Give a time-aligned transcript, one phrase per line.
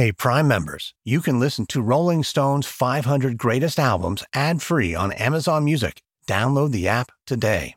[0.00, 5.12] Hey, Prime members, you can listen to Rolling Stone's 500 Greatest Albums ad free on
[5.12, 6.00] Amazon Music.
[6.26, 7.74] Download the app today.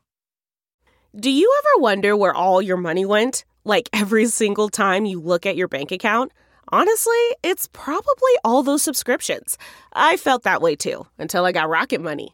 [1.13, 3.43] Do you ever wonder where all your money went?
[3.65, 6.31] Like every single time you look at your bank account?
[6.69, 9.57] Honestly, it's probably all those subscriptions.
[9.91, 12.33] I felt that way too until I got Rocket Money.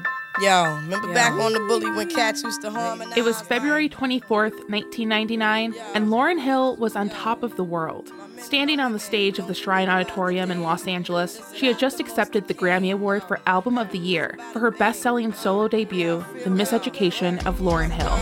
[0.39, 1.13] Yo, remember Yo.
[1.13, 3.17] back on the bully when cats used to harmonize?
[3.17, 8.11] It was February 24th, 1999, and Lauryn Hill was on top of the world.
[8.37, 12.47] Standing on the stage of the Shrine Auditorium in Los Angeles, she had just accepted
[12.47, 16.49] the Grammy Award for Album of the Year for her best selling solo debut, The
[16.49, 18.17] Miseducation of Lauryn Hill.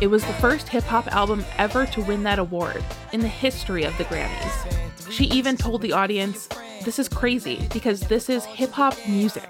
[0.00, 3.84] It was the first hip hop album ever to win that award in the history
[3.84, 5.10] of the Grammys.
[5.12, 6.48] She even told the audience,
[6.84, 9.48] This is crazy because this is hip hop music.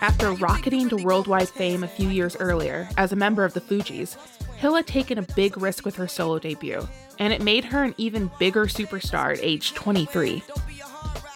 [0.00, 4.16] After rocketing to worldwide fame a few years earlier as a member of the Fugees,
[4.56, 6.86] Hill had taken a big risk with her solo debut,
[7.18, 10.42] and it made her an even bigger superstar at age 23.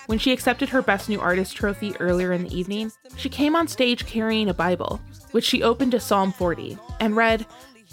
[0.07, 3.69] When she accepted her Best New Artist trophy earlier in the evening, she came on
[3.69, 5.01] stage carrying a Bible,
[5.31, 7.47] which she opened to Psalm 40 and read,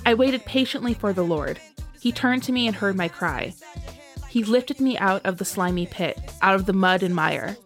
[0.06, 1.60] I waited patiently for the Lord.
[2.02, 3.54] He turned to me and heard my cry.
[4.28, 7.58] He lifted me out of the slimy pit, out of the mud and mire.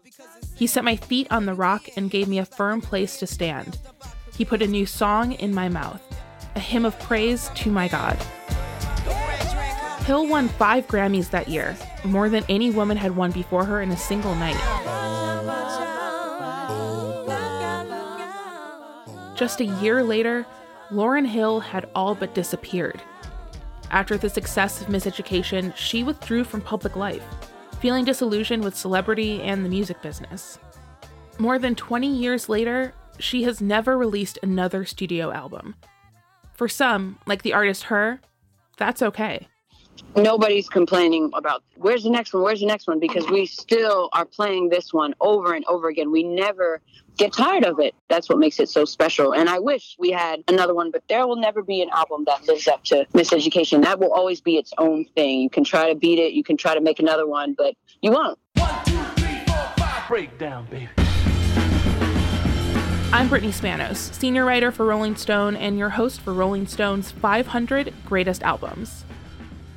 [0.56, 3.78] He set my feet on the rock and gave me a firm place to stand.
[4.36, 6.02] He put a new song in my mouth,
[6.54, 8.18] a hymn of praise to my God.
[10.06, 13.90] Hill won five Grammys that year, more than any woman had won before her in
[13.92, 14.60] a single night.
[19.38, 20.46] Just a year later,
[20.92, 23.02] Lauryn Hill had all but disappeared.
[23.92, 27.24] After the success of Miseducation, she withdrew from public life,
[27.80, 30.60] feeling disillusioned with celebrity and the music business.
[31.38, 35.76] More than 20 years later, she has never released another studio album.
[36.54, 38.20] For some, like the artist H.E.R.,
[38.78, 39.48] that's okay
[40.16, 44.26] nobody's complaining about where's the next one where's the next one because we still are
[44.26, 46.82] playing this one over and over again we never
[47.18, 47.96] get tired of it.
[48.10, 49.34] That's what makes it so special.
[49.34, 52.48] And i wish we had another one but there will never be an album that
[52.48, 53.84] lives up to miseducation.
[53.84, 55.42] That will always be its own thing.
[55.42, 56.34] You can try to beat it.
[56.34, 58.38] You can try to make another one but you won't.
[58.56, 60.08] One two three four five.
[60.08, 60.90] Breakdown baby.
[63.14, 67.94] I'm Brittany Spanos, senior writer for Rolling Stone and your host for Rolling Stone's 500
[68.06, 69.06] Greatest Albums.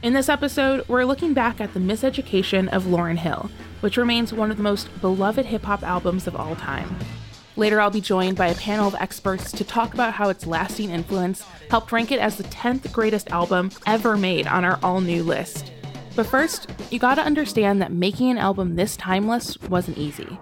[0.03, 3.51] In this episode, we're looking back at the miseducation of Lauryn Hill,
[3.81, 6.97] which remains one of the most beloved hip hop albums of all time.
[7.59, 10.91] Later, I'll be joined by a panel of experts to talk about how its lasting
[10.91, 15.25] influence helped rank it as the 10th greatest album ever made on our all new
[15.25, 15.73] list.
[16.15, 20.39] But first, you gotta understand that making an album this timeless wasn't easy.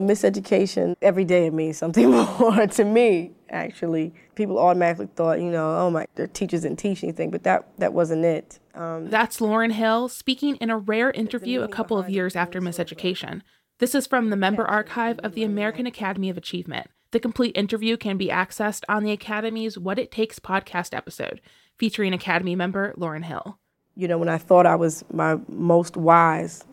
[0.00, 4.14] Miseducation, every day it means something more to me actually.
[4.34, 7.92] People automatically thought, you know, oh my, their teachers didn't teach anything, but that, that
[7.92, 8.58] wasn't it.
[8.74, 13.42] Um, That's Lauryn Hill speaking in a rare interview a couple of years after Miseducation.
[13.78, 16.88] This is from the member archive of the American Academy of Achievement.
[17.12, 21.40] The complete interview can be accessed on the Academy's What It Takes podcast episode,
[21.76, 23.60] featuring Academy member Lauryn Hill.
[23.94, 26.64] You know, when I thought I was my most wise,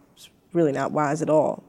[0.52, 1.64] really not wise at all.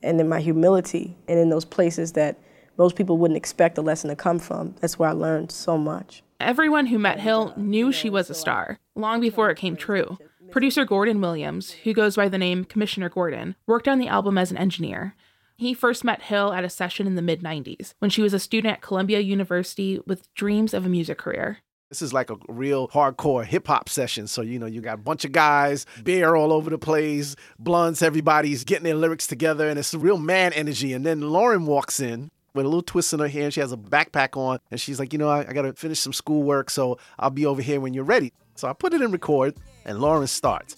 [0.00, 2.38] And in my humility and in those places that
[2.78, 4.76] most people wouldn't expect a lesson to come from.
[4.80, 6.22] That's where I learned so much.
[6.38, 10.18] Everyone who met Hill knew she was a star, long before it came true.
[10.52, 14.50] Producer Gordon Williams, who goes by the name Commissioner Gordon, worked on the album as
[14.50, 15.16] an engineer.
[15.56, 18.38] He first met Hill at a session in the mid 90s when she was a
[18.38, 21.60] student at Columbia University with dreams of a music career.
[21.88, 24.26] This is like a real hardcore hip hop session.
[24.26, 28.02] So, you know, you got a bunch of guys, beer all over the place, blunts,
[28.02, 30.92] everybody's getting their lyrics together, and it's real man energy.
[30.92, 33.50] And then Lauryn walks in with a little twist in her hair.
[33.50, 36.00] She has a backpack on, and she's like, you know, I, I got to finish
[36.00, 38.34] some schoolwork, so I'll be over here when you're ready.
[38.54, 39.54] So I put it in record,
[39.84, 40.76] and Lauryn starts.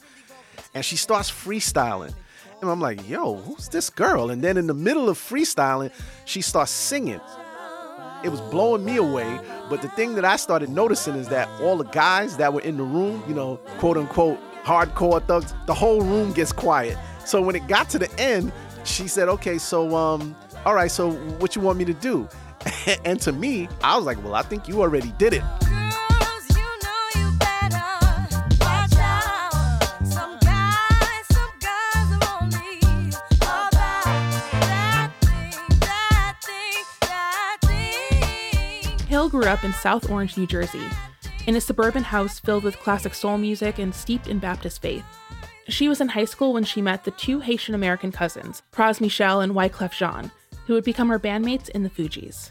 [0.75, 2.15] And she starts freestyling.
[2.61, 4.31] And I'm like, yo, who's this girl?
[4.31, 5.93] And then in the middle of freestyling,
[6.25, 7.21] she starts singing.
[8.23, 9.39] it was blowing me away.
[9.69, 12.77] But the thing that I started noticing is that all the guys that were in
[12.77, 16.97] the room, you know, quote unquote, hardcore thugs, the whole room gets quiet.
[17.27, 18.53] So when it got to the end,
[18.85, 20.35] she said, okay, so, um,
[20.65, 22.29] all right, so what you want me to do?
[23.05, 25.43] and to me, I was like, well, I think you already did it.
[39.25, 40.87] Hill grew up in South Orange, New Jersey,
[41.47, 45.07] in a suburban house filled with classic soul music and steeped in Baptist faith.
[45.67, 49.41] She was in high school when she met the two Haitian American cousins, Pras Michel
[49.41, 50.31] and Wyclef Jean,
[50.67, 52.51] who would become her bandmates in the Fugees.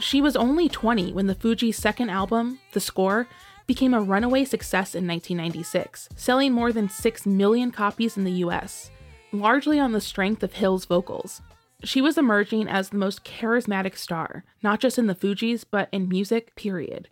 [0.00, 3.28] She was only 20 when the Fugees' second album, The Score,
[3.68, 8.90] became a runaway success in 1996, selling more than 6 million copies in the US,
[9.30, 11.40] largely on the strength of Hill's vocals.
[11.82, 16.08] She was emerging as the most charismatic star, not just in the Fugees, but in
[16.08, 17.08] music, period.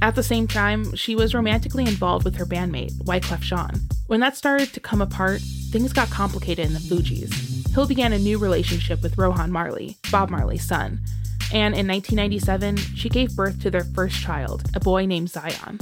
[0.00, 3.80] At the same time, she was romantically involved with her bandmate, Wyclef Jean.
[4.06, 5.40] When that started to come apart,
[5.70, 7.68] things got complicated in the Fugees.
[7.72, 11.00] Hill began a new relationship with Rohan Marley, Bob Marley's son,
[11.52, 15.78] and in 1997, she gave birth to their first child, a boy named Zion.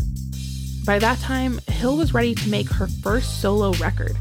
[0.85, 4.17] By that time, Hill was ready to make her first solo record,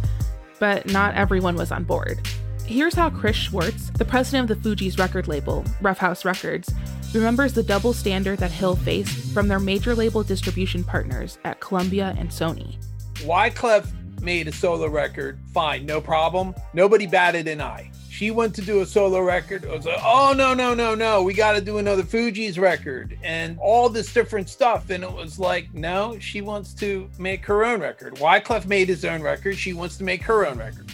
[0.60, 2.28] but not everyone was on board.
[2.66, 6.74] Here's how Chris Schwartz, the president of the Fugees' record label, Ruffhouse Records,
[7.14, 12.16] remembers the double standard that Hill faced from their major label distribution partners at Columbia
[12.18, 12.78] and Sony.
[13.24, 13.88] Wyclef
[14.22, 16.56] made a solo record, fine, no problem.
[16.74, 17.92] Nobody batted an eye.
[18.16, 19.66] She went to do a solo record.
[19.66, 23.18] It was like, oh no, no, no, no, we got to do another Fugees record
[23.22, 24.90] and all this different stuff.
[24.90, 28.16] And it was like, no, she wants to make her own record.
[28.16, 29.58] Wyclef made his own record.
[29.58, 30.90] She wants to make her own record.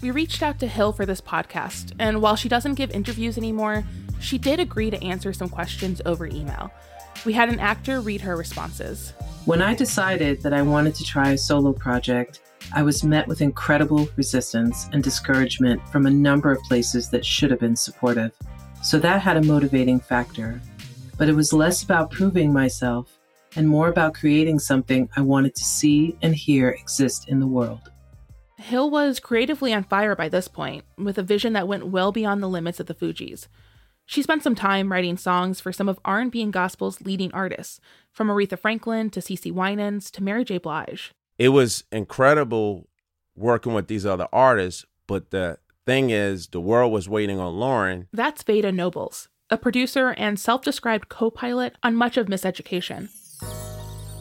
[0.00, 3.84] We reached out to Hill for this podcast, and while she doesn't give interviews anymore,
[4.18, 6.70] she did agree to answer some questions over email.
[7.26, 9.12] We had an actor read her responses.
[9.44, 12.40] When I decided that I wanted to try a solo project,
[12.72, 17.50] I was met with incredible resistance and discouragement from a number of places that should
[17.50, 18.32] have been supportive.
[18.82, 20.60] So that had a motivating factor.
[21.16, 23.18] But it was less about proving myself
[23.56, 27.90] and more about creating something I wanted to see and hear exist in the world.
[28.58, 32.42] Hill was creatively on fire by this point, with a vision that went well beyond
[32.42, 33.46] the limits of the Fugees.
[34.06, 37.80] She spent some time writing songs for some of R&B and gospel's leading artists,
[38.10, 40.58] from Aretha Franklin to CeCe Winans to Mary J.
[40.58, 42.88] Blige it was incredible
[43.36, 48.06] working with these other artists, but the thing is, the world was waiting on Lauryn.
[48.12, 53.08] That's Vada Nobles, a producer and self described co pilot on much of Miseducation.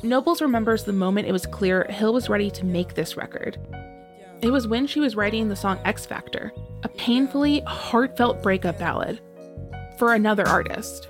[0.03, 3.57] Nobles remembers the moment it was clear Hill was ready to make this record.
[4.41, 6.51] It was when she was writing the song X Factor,
[6.83, 9.21] a painfully heartfelt breakup ballad
[9.97, 11.07] for another artist.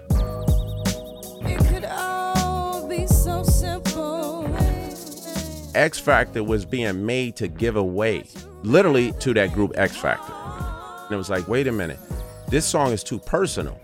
[5.75, 8.25] X Factor was being made to give away,
[8.62, 10.34] literally to that group X Factor.
[10.34, 12.00] And it was like, wait a minute,
[12.48, 13.80] this song is too personal.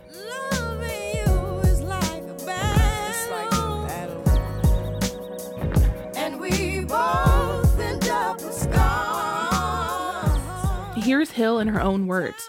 [10.96, 12.48] Here's Hill in her own words,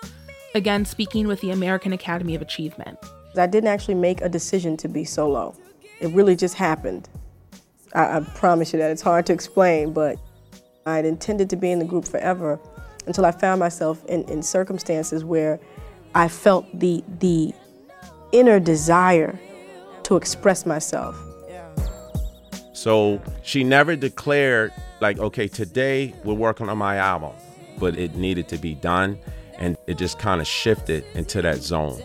[0.55, 2.99] again speaking with the American Academy of Achievement.
[3.35, 5.57] I didn't actually make a decision to be solo.
[6.01, 7.09] It really just happened.
[7.95, 10.19] I, I promise you that it's hard to explain, but
[10.87, 12.59] I had intended to be in the group forever
[13.07, 15.59] until I found myself in, in circumstances where
[16.15, 17.53] I felt the, the
[18.33, 19.39] inner desire
[20.05, 21.17] to express myself.
[22.73, 27.33] So she never declared, like, okay, today we're working on my album,
[27.79, 29.19] but it needed to be done.
[29.59, 32.01] And it just kind of shifted into that zone.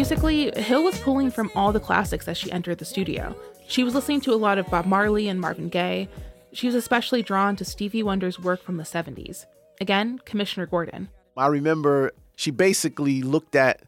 [0.00, 3.36] Musically, Hill was pulling from all the classics as she entered the studio.
[3.68, 6.08] She was listening to a lot of Bob Marley and Marvin Gaye.
[6.54, 9.44] She was especially drawn to Stevie Wonder's work from the 70s.
[9.78, 11.10] Again, Commissioner Gordon.
[11.36, 13.82] I remember she basically looked at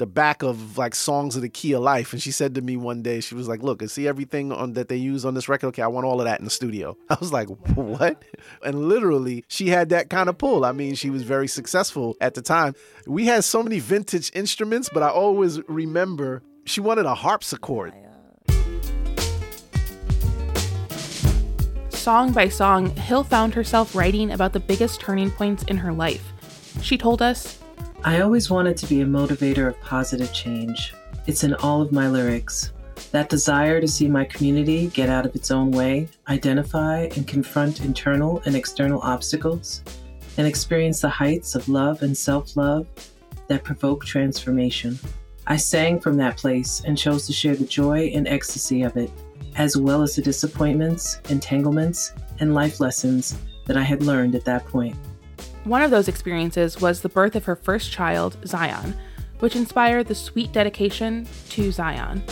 [0.00, 2.74] the back of like songs of the key of life and she said to me
[2.74, 5.46] one day she was like look and see everything on that they use on this
[5.46, 5.66] record?
[5.68, 6.96] Okay i want all of that in the studio.
[7.10, 8.24] I was like what?
[8.64, 10.64] And literally she had that kind of pull.
[10.64, 12.74] I mean she was very successful at the time.
[13.06, 17.92] We had so many vintage instruments but i always remember she wanted a harpsichord.
[21.90, 26.32] Song by song hill found herself writing about the biggest turning points in her life.
[26.80, 27.59] She told us
[28.02, 30.94] I always wanted to be a motivator of positive change.
[31.26, 32.72] It's in all of my lyrics.
[33.12, 37.84] That desire to see my community get out of its own way, identify and confront
[37.84, 39.82] internal and external obstacles,
[40.38, 42.86] and experience the heights of love and self love
[43.48, 44.98] that provoke transformation.
[45.46, 49.10] I sang from that place and chose to share the joy and ecstasy of it,
[49.56, 54.64] as well as the disappointments, entanglements, and life lessons that I had learned at that
[54.64, 54.96] point.
[55.64, 58.96] One of those experiences was the birth of her first child, Zion,
[59.40, 62.22] which inspired the sweet dedication to Zion.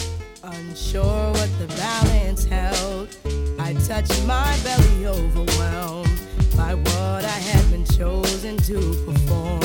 [0.43, 3.15] Unsure what the balance held,
[3.61, 6.21] I touched my belly overwhelmed
[6.57, 9.59] by what I had been chosen to perform.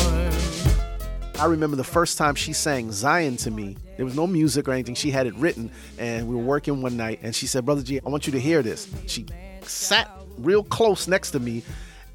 [1.40, 3.78] I remember the first time she sang Zion to me.
[3.96, 4.96] There was no music or anything.
[4.96, 8.02] She had it written, and we were working one night, and she said, Brother G,
[8.06, 8.90] I want you to hear this.
[9.08, 9.26] She
[9.62, 11.64] sat real close next to me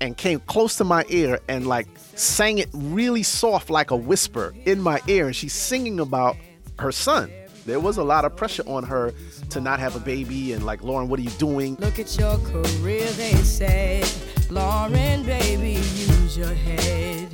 [0.00, 4.54] and came close to my ear and like sang it really soft like a whisper
[4.64, 5.26] in my ear.
[5.26, 6.36] And she's singing about
[6.78, 7.30] her son.
[7.66, 9.12] There was a lot of pressure on her
[9.50, 11.76] to not have a baby and like lauryn what are you doing?
[11.80, 14.04] Look at your career they said.
[14.48, 17.28] Lauryn baby use your head.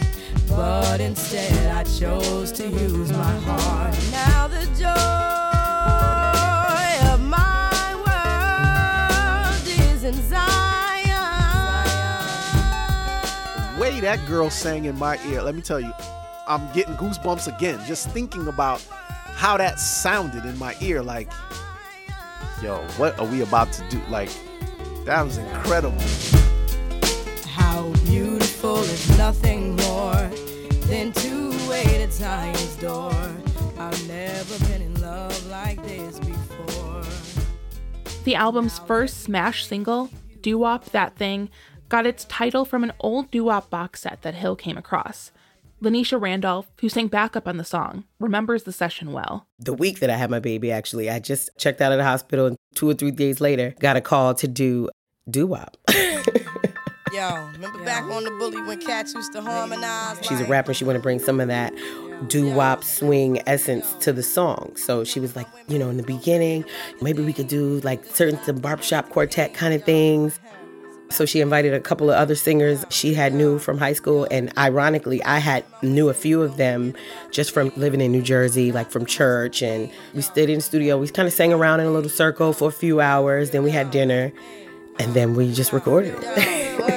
[0.48, 3.96] But instead i chose to use my heart.
[4.10, 4.90] Now the joy
[7.12, 10.53] of my world is inside
[13.84, 15.92] way that girl sang in my ear, let me tell you,
[16.48, 18.80] I'm getting goosebumps again just thinking about
[19.34, 21.02] how that sounded in my ear.
[21.02, 21.30] Like,
[22.62, 24.00] yo, what are we about to do?
[24.08, 24.30] Like,
[25.04, 26.00] that was incredible.
[27.46, 30.30] How beautiful is nothing more
[30.88, 33.12] than to wait at Zion's door.
[33.78, 37.04] I've never been in love like this before.
[38.24, 40.08] The album's first smash single,
[40.40, 41.50] Doo Wop That Thing,
[41.94, 45.30] got its title from an old doo wop box set that Hill came across.
[45.80, 49.46] Lenesha Randolph, who sang backup on the song, remembers the session well.
[49.60, 52.46] The week that I had my baby, actually, I just checked out of the hospital,
[52.46, 54.88] and two or three days later, got a call to do
[55.30, 55.76] doo wop.
[57.12, 60.18] Yo, remember back on the bully when cats used to harmonize?
[60.22, 60.74] She's a rapper.
[60.74, 61.72] She wanted to bring some of that
[62.26, 64.72] doo wop swing essence to the song.
[64.74, 66.64] So she was like, you know, in the beginning,
[67.00, 70.40] maybe we could do like certain some barbershop quartet kind of things.
[71.10, 74.52] So she invited a couple of other singers she had knew from high school, and
[74.58, 76.94] ironically, I had knew a few of them
[77.30, 79.62] just from living in New Jersey, like from church.
[79.62, 80.98] And we stayed in the studio.
[80.98, 83.50] We kind of sang around in a little circle for a few hours.
[83.50, 84.32] Then we had dinner,
[84.98, 86.90] and then we just recorded it.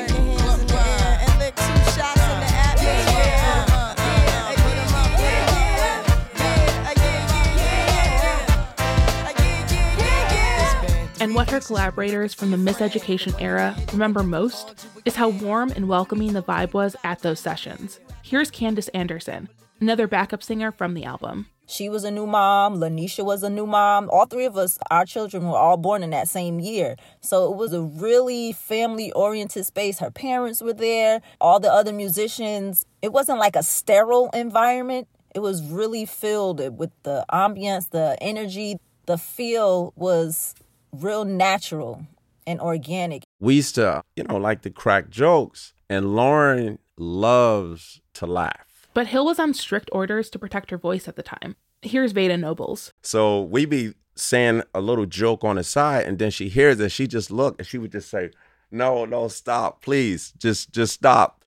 [11.68, 16.96] collaborators from the Miseducation era remember most is how warm and welcoming the vibe was
[17.04, 18.00] at those sessions.
[18.24, 19.50] Here's Candace Anderson,
[19.82, 21.48] another backup singer from the album.
[21.66, 22.78] She was a new mom.
[22.78, 24.10] Lenesha was a new mom.
[24.10, 26.96] All three of us, our children were all born in that same year.
[27.20, 30.00] So it was a really family oriented space.
[30.00, 32.86] Her parents were there, all the other musicians.
[33.02, 35.10] It wasn't like a sterile environment.
[35.36, 38.78] It was really filled with the ambience, the energy.
[39.06, 40.56] The feel was
[40.92, 42.06] real natural
[42.46, 43.24] and organic.
[43.40, 48.88] We used to, you know, like to crack jokes, and Lauryn loves to laugh.
[48.94, 51.56] But Hill was on strict orders to protect her voice at the time.
[51.82, 52.94] Here's Vada Nobles.
[53.04, 56.92] So we be saying a little joke on the side, and then she hears it.
[56.92, 58.32] She just look, and she would just say,
[58.72, 61.44] "No, no, stop, please, just, just stop."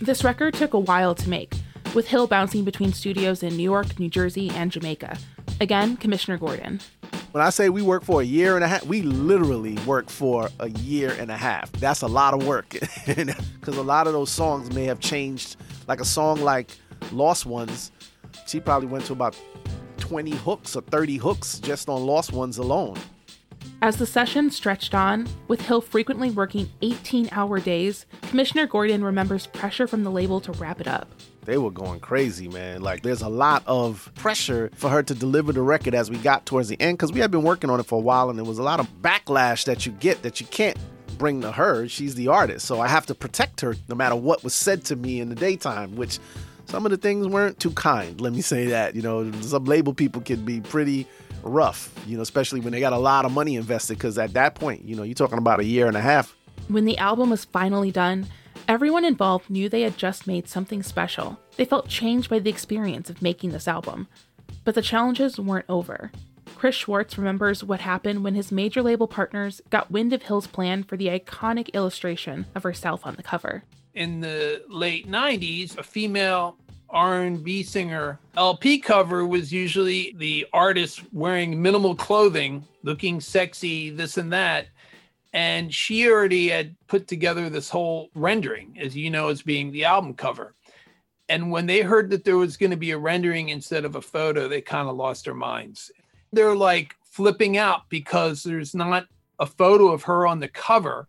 [0.00, 1.54] This record took a while to make,
[1.94, 5.16] with Hill bouncing between studios in New York, New Jersey, and Jamaica.
[5.60, 6.80] Again, Commissioner Gordon.
[7.34, 10.50] When I say we work for a year and a half, we literally work for
[10.60, 11.72] a year and a half.
[11.72, 12.68] That's a lot of work
[13.06, 15.56] because a lot of those songs may have changed.
[15.88, 16.70] Like a song like
[17.10, 17.90] Lost Ones,
[18.46, 19.36] she probably went to about
[19.96, 22.96] 20 hooks or 30 hooks just on Lost Ones alone.
[23.82, 29.48] As the session stretched on, with Hill frequently working 18 hour days, Commissioner Gordon remembers
[29.48, 31.08] pressure from the label to wrap it up.
[31.44, 32.80] They were going crazy, man.
[32.82, 36.46] Like, there's a lot of pressure for her to deliver the record as we got
[36.46, 38.44] towards the end because we had been working on it for a while and there
[38.44, 40.78] was a lot of backlash that you get that you can't
[41.18, 41.86] bring to her.
[41.88, 42.66] She's the artist.
[42.66, 45.34] So I have to protect her no matter what was said to me in the
[45.34, 46.18] daytime, which
[46.66, 48.20] some of the things weren't too kind.
[48.20, 48.94] Let me say that.
[48.94, 51.06] You know, some label people can be pretty
[51.42, 53.98] rough, you know, especially when they got a lot of money invested.
[53.98, 56.34] Because at that point, you know, you're talking about a year and a half.
[56.68, 58.26] When the album was finally done,
[58.68, 61.38] everyone involved knew they had just made something special.
[61.56, 64.08] They felt changed by the experience of making this album.
[64.64, 66.10] But the challenges weren't over.
[66.56, 70.82] Chris Schwartz remembers what happened when his major label partners got wind of Hill's plan
[70.82, 73.64] for the iconic illustration of herself on the cover.
[73.94, 76.56] In the late 90s, a female
[76.90, 84.32] R&B singer LP cover was usually the artist wearing minimal clothing, looking sexy, this and
[84.32, 84.68] that.
[85.34, 89.84] And she already had put together this whole rendering, as you know, as being the
[89.84, 90.54] album cover.
[91.28, 94.00] And when they heard that there was going to be a rendering instead of a
[94.00, 95.90] photo, they kind of lost their minds.
[96.32, 99.08] They're like flipping out because there's not
[99.40, 101.08] a photo of her on the cover.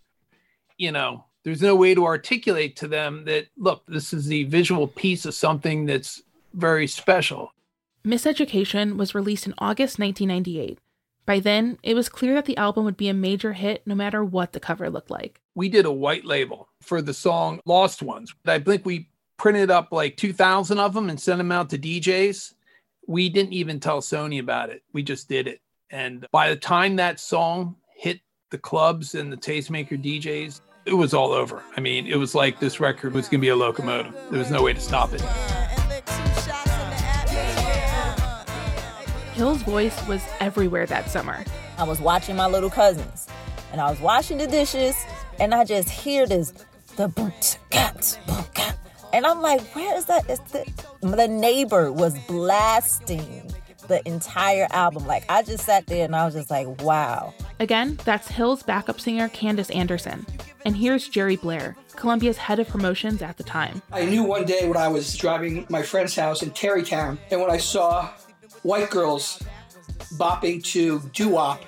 [0.78, 4.88] You know, there's no way to articulate to them that, look, this is the visual
[4.88, 7.52] piece of something that's very special.
[8.04, 10.80] Miseducation was released in August 1998.
[11.26, 14.24] By then, it was clear that the album would be a major hit no matter
[14.24, 15.42] what the cover looked like.
[15.56, 18.34] We did a white label for the song Lost Ones.
[18.46, 22.54] I think we printed up like 2,000 of them and sent them out to DJs.
[23.08, 24.84] We didn't even tell Sony about it.
[24.94, 25.62] We just did it.
[25.90, 28.20] And by the time that song hit
[28.52, 31.64] the clubs and the tastemaker DJs, it was all over.
[31.76, 34.14] I mean, it was like this record was going to be a locomotive.
[34.30, 35.65] There was no way to stop it.
[39.36, 41.44] Hill's voice was everywhere that summer.
[41.78, 43.28] I was watching my little cousins
[43.74, 44.96] and I was washing the dishes
[45.42, 46.54] and I just hear this
[46.96, 47.34] the boom
[47.70, 48.78] cat boom cat
[49.12, 50.30] and I'm like, where is that?
[50.30, 50.66] It's the,
[51.02, 53.54] the neighbor was blasting
[53.90, 55.06] the entire album.
[55.06, 57.34] Like I just sat there and I was just like, wow.
[57.60, 60.26] Again, that's Hill's backup singer Candace Anderson.
[60.64, 63.82] And here's Jerry Blair, Columbia's head of promotions at the time.
[63.92, 67.52] I knew one day when I was driving my friend's house in Tarrytown, and when
[67.52, 68.10] I saw
[68.66, 69.42] white girls
[70.18, 71.64] bopping to doo wop,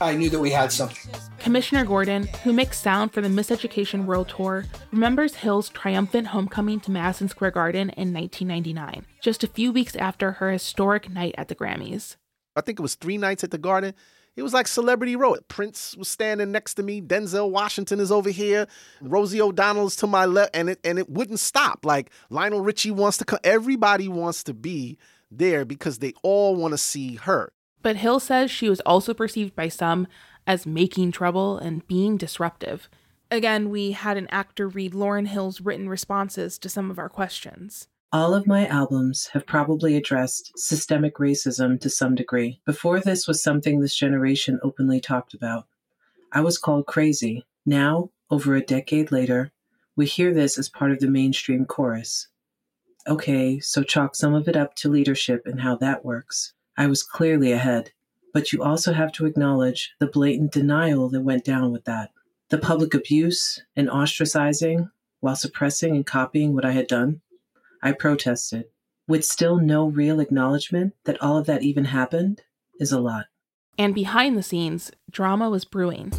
[0.00, 1.12] I knew that we had something.
[1.38, 6.90] Commissioner Gordon, who makes sound for the Miseducation World Tour, remembers Hill's triumphant homecoming to
[6.90, 11.54] Madison Square Garden in 1999, just a few weeks after her historic night at the
[11.54, 12.16] Grammys.
[12.56, 13.94] I think it was three nights at the Garden.
[14.34, 15.36] It was like Celebrity Row.
[15.46, 17.00] Prince was standing next to me.
[17.00, 18.66] Denzel Washington is over here.
[19.00, 21.84] Rosie O'Donnell's to my left, and it and it wouldn't stop.
[21.84, 23.40] Like Lionel Richie wants to come.
[23.42, 24.96] Everybody wants to be
[25.30, 27.52] there because they all want to see her.
[27.82, 30.06] But Hill says she was also perceived by some
[30.46, 32.88] as making trouble and being disruptive.
[33.30, 37.88] Again, we had an actor read Lauryn Hill's written responses to some of our questions.
[38.10, 42.62] All of my albums have probably addressed systemic racism to some degree.
[42.64, 45.66] Before this was something this generation openly talked about.
[46.32, 47.44] I was called crazy.
[47.66, 49.52] Now, over a decade later,
[49.94, 52.28] we hear this as part of the mainstream chorus.
[53.08, 56.52] Okay, so chalk some of it up to leadership and how that works.
[56.76, 57.92] I was clearly ahead,
[58.34, 62.10] but you also have to acknowledge the blatant denial that went down with that.
[62.50, 64.90] The public abuse and ostracizing
[65.20, 67.22] while suppressing and copying what I had done.
[67.82, 68.66] I protested.
[69.06, 72.42] With still no real acknowledgement that all of that even happened
[72.78, 73.26] is a lot.
[73.78, 76.12] And behind the scenes, drama was brewing.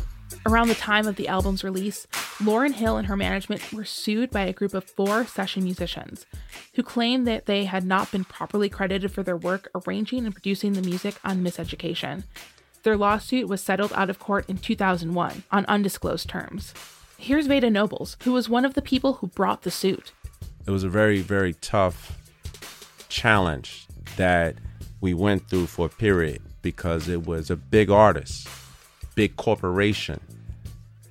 [0.45, 2.07] Around the time of the album's release,
[2.39, 6.25] Lauryn Hill and her management were sued by a group of four session musicians
[6.75, 10.73] who claimed that they had not been properly credited for their work arranging and producing
[10.73, 12.23] the music on Miseducation.
[12.83, 16.73] Their lawsuit was settled out of court in 2001 on undisclosed terms.
[17.17, 20.13] Here's Vada Nobles, who was one of the people who brought the suit.
[20.65, 22.17] It was a very, very tough
[23.09, 24.55] challenge that
[25.01, 28.47] we went through for a period because it was a big artist,
[29.19, 30.17] big corporation,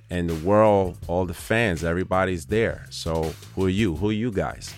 [0.09, 2.87] and the world, all the fans, everybody's there.
[2.89, 3.97] So who are you?
[3.97, 4.73] Who are you guys?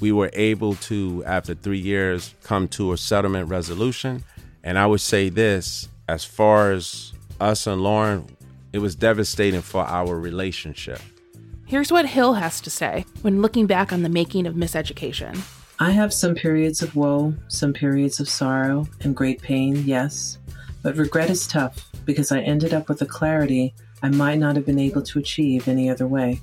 [0.00, 4.24] We were able to, after three years, come to a settlement resolution.
[4.64, 8.28] And I would say this as far as us and Lauryn,
[8.72, 11.00] it was devastating for our relationship.
[11.66, 15.40] Here's what Hill has to say when looking back on the making of Miseducation.
[15.78, 20.38] I have some periods of woe, some periods of sorrow and great pain, yes,
[20.82, 24.64] but regret is tough because I ended up with a clarity I might not have
[24.64, 26.40] been able to achieve any other way.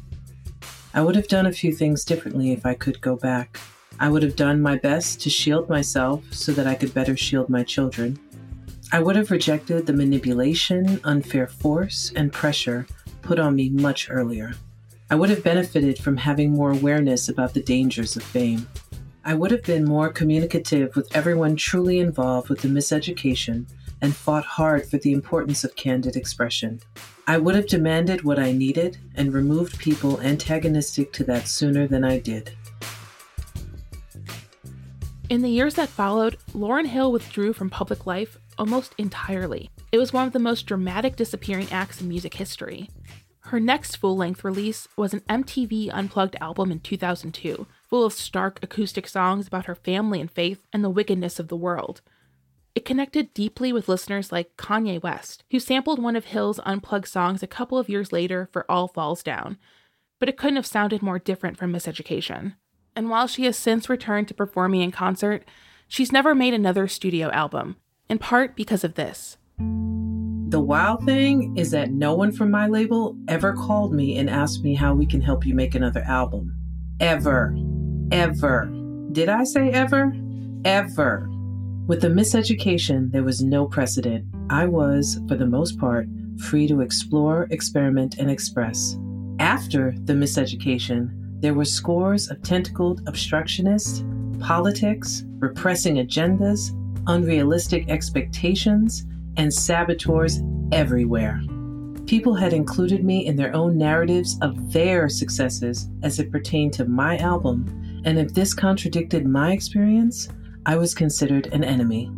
[0.94, 3.60] I would have done a few things differently if I could go back.
[4.00, 7.50] I would have done my best to shield myself so that I could better shield
[7.50, 8.20] my children.
[8.92, 12.86] I would have rejected the manipulation, unfair force, and pressure
[13.22, 14.54] put on me much earlier.
[15.10, 18.68] I would have benefited from having more awareness about the dangers of fame.
[19.26, 23.68] I would have been more communicative with everyone truly involved with the miseducation
[24.04, 26.82] and fought hard for the importance of candid expression.
[27.26, 32.04] I would have demanded what I needed and removed people antagonistic to that sooner than
[32.04, 32.52] I did.
[35.30, 39.70] In the years that followed, Lauryn Hill withdrew from public life almost entirely.
[39.94, 42.90] It was one of the most dramatic disappearing acts in music history.
[43.40, 48.60] Her next full length release was an MTV Unplugged album in 2002, full of stark
[48.62, 52.02] acoustic songs about her family and faith and the wickedness of the world.
[52.76, 57.44] It connected deeply with listeners like Kanye West, who sampled one of Hill's unplugged songs
[57.44, 59.58] a couple of years later for All Falls Down,
[60.20, 62.56] but it couldn't have sounded more different from Miseducation.
[62.96, 65.44] and while she has since returned to performing in concert,
[65.88, 67.76] she's never made another studio album,
[68.08, 69.38] in part because of this.
[69.58, 74.64] The wild thing is that no one from my label ever called me and asked
[74.64, 76.56] me how we can help you make another album.
[77.00, 77.58] Ever.
[78.12, 78.72] Ever.
[79.12, 80.16] Did I say ever?
[80.64, 81.28] Ever.
[81.86, 84.26] With the miseducation, there was no precedent.
[84.50, 88.98] I was, for the most part, free to explore, experiment, and express.
[89.40, 91.10] After the miseducation,
[91.42, 94.02] there were scores of tentacled obstructionists,
[94.40, 96.72] politics, repressing agendas,
[97.08, 100.40] unrealistic expectations, and saboteurs
[100.72, 101.42] everywhere.
[102.06, 106.86] People had included me in their own narratives of their successes as it pertained to
[106.86, 110.30] my album, and if this contradicted my experience,
[110.66, 112.10] I was considered an enemy.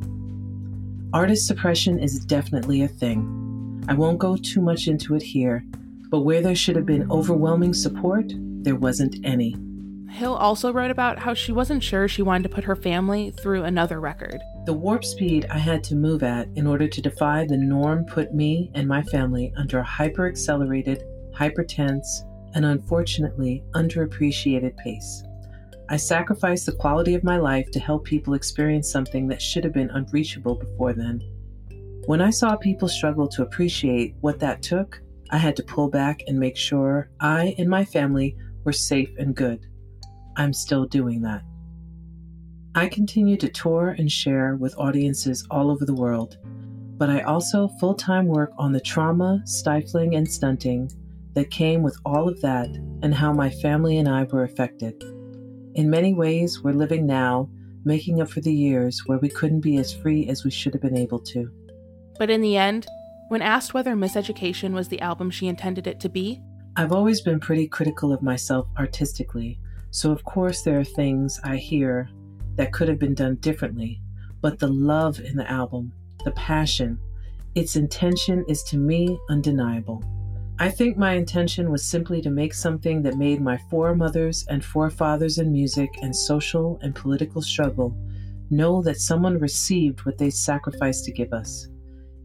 [1.14, 3.84] Artist suppression is definitely a thing.
[3.88, 5.64] I won't go too much into it here,
[6.12, 9.56] but where there should have been overwhelming support, there wasn't any.
[10.10, 13.64] Hill also wrote about how she wasn't sure she wanted to put her family through
[13.64, 14.40] another record.
[14.66, 18.34] The warp speed I had to move at in order to defy the norm put
[18.34, 21.04] me and my family under a hyper accelerated,
[21.34, 22.06] hypertense,
[22.54, 25.24] and unfortunately underappreciated pace.
[25.88, 29.74] I sacrificed the quality of my life to help people experience something that should have
[29.74, 31.22] been unreachable before then.
[32.08, 36.22] When I saw people struggle to appreciate what that took, I had to pull back
[36.28, 39.68] and make sure I and my family were safe and good.
[40.38, 41.44] I'm still doing that.
[42.74, 46.38] I continue to tour and share with audiences all over the world,
[46.98, 50.92] but I also full time work on the trauma, stifling, and stunting
[51.36, 52.70] that came with all of that
[53.02, 55.04] and how my family and I were affected.
[55.76, 57.50] In many ways, we're living now,
[57.84, 60.82] making up for the years where we couldn't be as free as we should have
[60.82, 61.52] been able to.
[62.18, 62.88] But in the end,
[63.28, 66.42] when asked whether Miseducation was the album she intended it to be,
[66.78, 69.60] I've always been pretty critical of myself artistically,
[69.92, 72.10] so of course there are things I hear
[72.56, 74.00] that could have been done differently.
[74.40, 75.92] But the love in the album,
[76.24, 76.98] the passion,
[77.54, 80.02] its intention is to me undeniable.
[80.58, 85.38] I think my intention was simply to make something that made my foremothers and forefathers
[85.38, 87.94] in music and social and political struggle
[88.50, 91.68] know that someone received what they sacrificed to give us,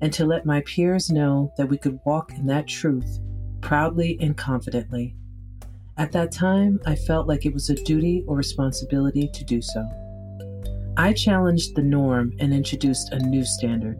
[0.00, 3.18] and to let my peers know that we could walk in that truth
[3.62, 5.16] proudly and confidently.
[5.96, 9.84] At that time, I felt like it was a duty or responsibility to do so.
[10.96, 13.98] I challenged the norm and introduced a new standard.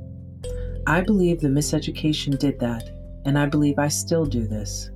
[0.86, 2.90] I believe the miseducation did that
[3.24, 4.90] and I believe I still do this.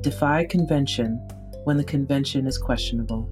[0.00, 1.16] Defy convention
[1.64, 3.28] when the convention is questionable.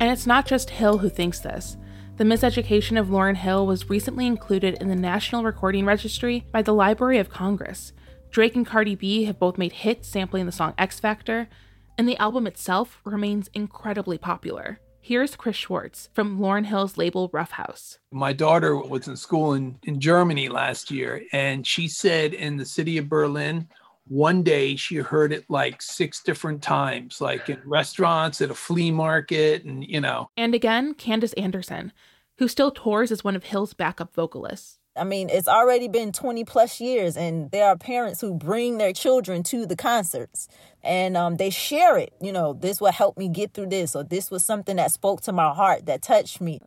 [0.00, 1.76] And it's not just Hill who thinks this.
[2.16, 6.74] The miseducation of Lauryn Hill was recently included in the National Recording Registry by the
[6.74, 7.92] Library of Congress.
[8.30, 11.48] Drake and Cardi B have both made hits sampling the song X Factor,
[11.96, 14.80] and the album itself remains incredibly popular.
[15.02, 17.96] Here's Chris Schwartz from Lauryn Hill's label Ruffhouse.
[18.12, 22.66] My daughter was in school in, in Germany last year, and she said in the
[22.66, 23.66] city of Berlin,
[24.08, 28.90] one day she heard it like six different times, like in restaurants, at a flea
[28.90, 30.28] market, and you know.
[30.36, 31.92] And again, Candace Anderson,
[32.36, 34.79] who still tours as one of Hill's backup vocalists.
[34.96, 38.92] I mean, it's already been 20 plus years, and there are parents who bring their
[38.92, 40.48] children to the concerts
[40.82, 42.12] and um, they share it.
[42.20, 45.20] You know, this will help me get through this, or this was something that spoke
[45.22, 46.60] to my heart, that touched me.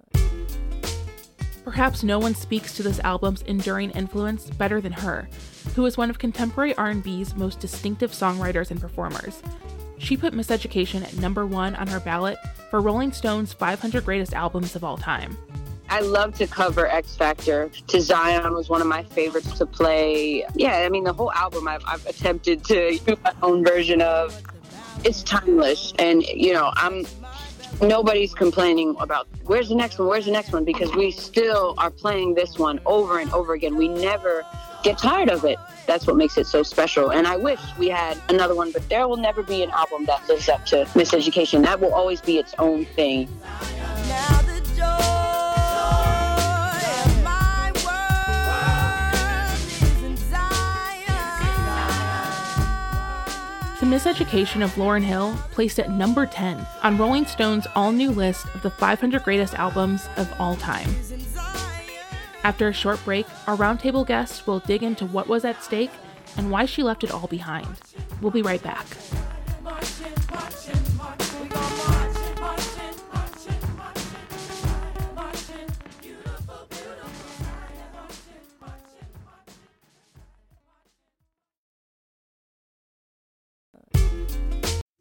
[1.64, 5.30] Perhaps no one speaks to this album's enduring influence better than H.E.R.,
[5.76, 9.42] who is one of contemporary R&B's most distinctive songwriters and performers.
[9.98, 12.38] She put Miseducation at number one on her ballot
[12.70, 15.38] for Rolling Stone's 500 Greatest Albums of All Time.
[15.94, 17.70] I love to cover X Factor.
[17.86, 20.44] To Zion was one of my favorites to play.
[20.56, 24.42] Yeah, I mean, the whole album I've, I've attempted to do my own version of.
[25.04, 25.94] It's timeless.
[26.00, 27.06] And, you know, I'm
[27.80, 31.92] nobody's complaining about where's the next one, where's the next one, because we still are
[31.92, 33.76] playing this one over and over again.
[33.76, 34.44] We never
[34.84, 35.60] get tired of it.
[35.86, 37.12] That's what makes it so special.
[37.12, 40.28] And I wish we had another one, but there will never be an album that
[40.28, 41.62] lives up to Miseducation.
[41.62, 43.30] That will always be its own thing.
[53.94, 58.64] Miseducation of Lauryn Hill placed at number 10 on Rolling Stone's all new list of
[58.64, 60.90] the 500 greatest albums of all time.
[62.44, 65.92] After a short break, our roundtable guest will dig into what was at stake
[66.38, 67.68] and why she left it all behind.
[68.20, 68.88] We'll be right back.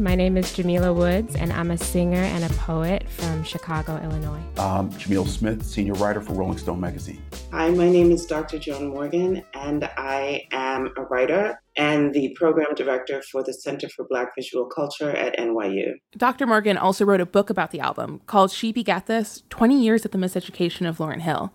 [0.00, 4.00] Hi, my name is Jamila Woods, and I'm a singer and a poet from Chicago,
[4.02, 4.40] Illinois.
[4.56, 7.22] Um, Jamil Smith, senior writer for Rolling Stone magazine.
[7.52, 8.58] Hi, my name is Dr.
[8.58, 14.06] Joan Morgan, and I am a writer and the program director for the Center for
[14.08, 15.92] Black Visual Culture at NYU.
[16.16, 16.46] Dr.
[16.46, 20.12] Morgan also wrote a book about the album called She Begat This 20 Years at
[20.12, 21.52] the Miseducation of Lauryn Hill.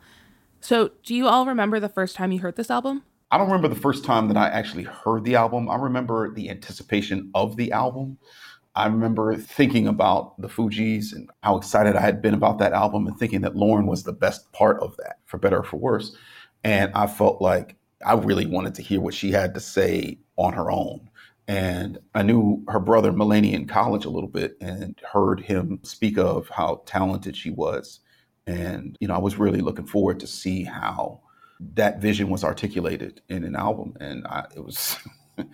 [0.62, 3.01] So, do you all remember the first time you heard this album?
[3.36, 5.69] I don't remember the first time that I actually heard the album.
[5.69, 8.17] I remember the anticipation of the album.
[8.76, 13.08] I remember thinking about the Fugees and how excited I had been about that album
[13.08, 16.15] and thinking that Lauryn was the best part of that, for better or for worse.
[16.63, 20.54] And I felt like I really wanted to hear what she had to say on
[20.54, 21.10] her own.
[21.45, 26.17] And I knew her brother Malaney in college a little bit and heard him speak
[26.17, 28.00] of how talented she was.
[28.48, 31.19] And, you know, I was really looking forward to see how
[31.73, 33.95] that vision was articulated in an album.
[33.99, 34.97] And I, it was
[35.38, 35.47] it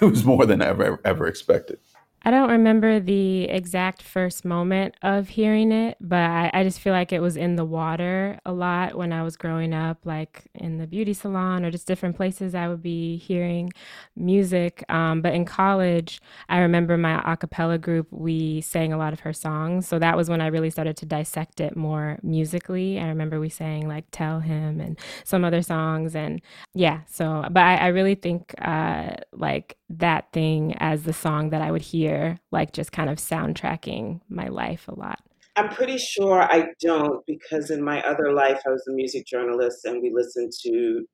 [0.00, 1.78] was more than I ever ever expected.
[2.24, 6.92] I don't remember the exact first moment of hearing it, but I, I, just feel
[6.92, 10.78] like it was in the water a lot when I was growing up, like in
[10.78, 13.72] the beauty salon or just different places I would be hearing
[14.16, 14.84] music.
[14.88, 19.20] Um, but in college, I remember my a cappella group, we sang a lot of
[19.20, 19.86] her songs.
[19.86, 22.98] So that was when I really started to dissect it more musically.
[22.98, 26.16] I remember we sang like Tell Him and some other songs.
[26.16, 26.42] And
[26.74, 31.62] yeah, so, but I, I really think uh, like that thing as the song that
[31.62, 32.07] I would hear,
[32.50, 35.20] like just kind of soundtracking my life a lot.
[35.56, 39.84] I'm pretty sure I don't because in my other life I was a music journalist
[39.84, 41.04] and we listened to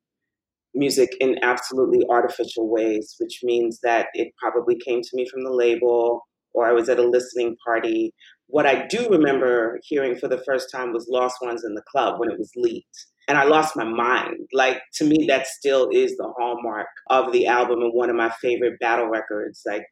[0.75, 5.53] music in absolutely artificial ways, which means that it probably came to me from the
[5.53, 6.21] label
[6.53, 8.13] or I was at a listening party.
[8.49, 12.21] What I do remember hearing for the first time was Lost Ones in the Club
[12.21, 14.49] when it was leaked and I lost my mind.
[14.53, 18.31] Like to me, that still is the hallmark of the album and one of my
[18.43, 19.85] favorite battle records, like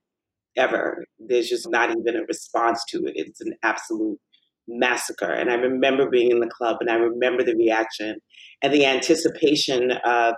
[0.57, 1.05] ever.
[1.19, 3.13] There's just not even a response to it.
[3.15, 4.19] It's an absolute
[4.69, 5.33] massacre.
[5.33, 8.17] And I remember being in the club and I remember the reaction
[8.63, 10.35] and the anticipation of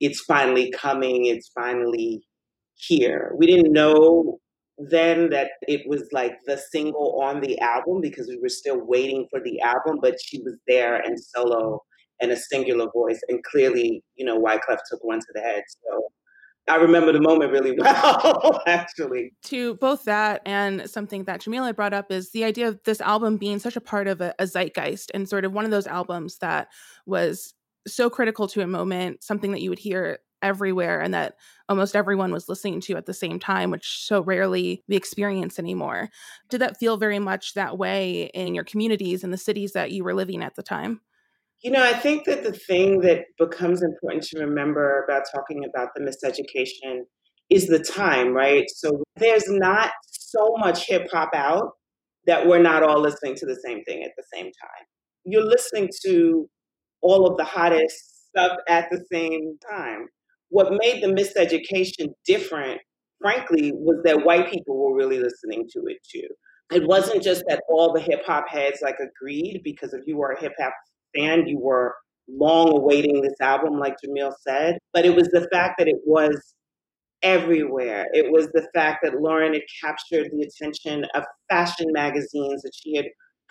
[0.00, 2.22] it's finally coming, it's finally
[2.74, 3.32] here.
[3.36, 4.38] We didn't know
[4.78, 9.26] then that it was like the single on the album because we were still waiting
[9.28, 11.80] for the album, but she was there and solo
[12.20, 13.20] and a singular voice.
[13.28, 15.62] And clearly, you know, Wyclef took one to the head.
[15.84, 16.08] So
[16.68, 19.32] I remember the moment really well, actually.
[19.44, 23.36] To both that and something that Jamila brought up is the idea of this album
[23.36, 26.38] being such a part of a, a zeitgeist and sort of one of those albums
[26.38, 26.68] that
[27.06, 27.54] was
[27.86, 31.34] so critical to a moment, something that you would hear everywhere and that
[31.68, 36.08] almost everyone was listening to at the same time, which so rarely we experience anymore.
[36.48, 40.04] Did that feel very much that way in your communities and the cities that you
[40.04, 41.00] were living at the time?
[41.62, 45.88] You know, I think that the thing that becomes important to remember about talking about
[45.96, 47.00] the miseducation
[47.50, 48.64] is the time, right?
[48.68, 51.72] So there's not so much hip hop out
[52.26, 54.86] that we're not all listening to the same thing at the same time.
[55.24, 56.48] You're listening to
[57.00, 60.06] all of the hottest stuff at the same time.
[60.50, 62.80] What made the miseducation different,
[63.20, 66.28] frankly, was that white people were really listening to it too.
[66.70, 70.32] It wasn't just that all the hip hop heads like agreed, because if you were
[70.32, 70.72] a hip hop
[71.16, 71.94] fan, you were
[72.28, 74.78] long awaiting this album, like Jamil said.
[74.92, 76.54] But it was the fact that it was
[77.22, 78.06] everywhere.
[78.12, 82.96] It was the fact that Lauryn had captured the attention of fashion magazines, that she
[82.96, 83.06] had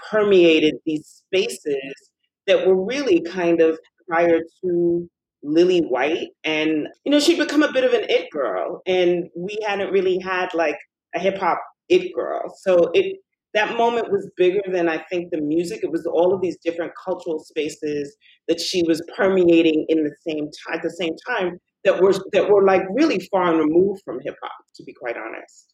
[0.09, 2.11] permeated these spaces
[2.45, 5.09] that were really kind of prior to
[5.43, 6.29] Lily White.
[6.43, 8.81] And, you know, she'd become a bit of an it girl.
[8.85, 10.77] And we hadn't really had like
[11.15, 12.53] a hip hop it girl.
[12.61, 13.17] So it
[13.57, 15.79] that moment was bigger than I think the music.
[15.81, 18.15] It was all of these different cultural spaces
[18.47, 22.49] that she was permeating in the same time at the same time that were that
[22.49, 25.73] were like really far and removed from hip hop, to be quite honest.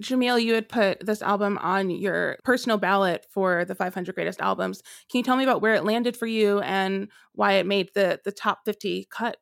[0.00, 4.82] Jamil, you had put this album on your personal ballot for the 500 greatest albums.
[5.10, 8.20] Can you tell me about where it landed for you and why it made the
[8.24, 9.38] the top 50 cut?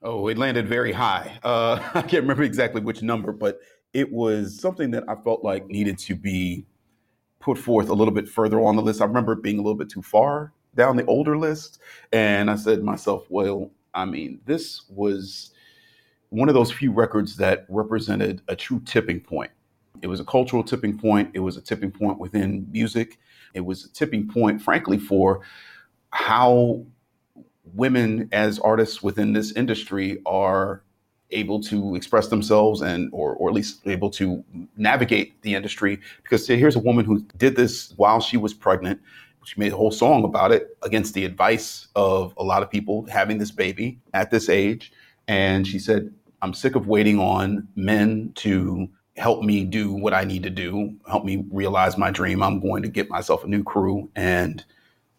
[0.00, 1.40] Oh, it landed very high.
[1.42, 3.58] Uh, I can't remember exactly which number, but
[3.92, 6.66] it was something that I felt like needed to be
[7.44, 9.02] put forth a little bit further on the list.
[9.02, 11.78] I remember it being a little bit too far down the older list.
[12.10, 15.50] And I said to myself, well, I mean, this was
[16.30, 19.50] one of those few records that represented a true tipping point.
[20.00, 23.18] It was a cultural tipping point, it was a tipping point within music,
[23.52, 25.42] it was a tipping point, frankly, for
[26.10, 26.84] how
[27.74, 30.82] women as artists within this industry are
[31.34, 34.44] able to express themselves and or, or at least able to
[34.76, 39.00] navigate the industry because here's a woman who did this while she was pregnant
[39.44, 43.06] she made a whole song about it against the advice of a lot of people
[43.06, 44.92] having this baby at this age.
[45.28, 50.24] And she said, I'm sick of waiting on men to help me do what I
[50.24, 52.42] need to do, help me realize my dream.
[52.42, 54.64] I'm going to get myself a new crew and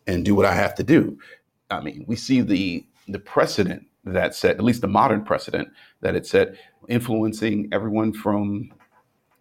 [0.07, 1.17] and do what I have to do.
[1.71, 5.69] I mean, we see the the precedent that set, at least the modern precedent
[6.01, 6.55] that it set,
[6.87, 8.71] influencing everyone from